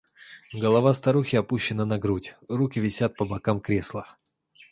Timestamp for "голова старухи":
0.53-1.35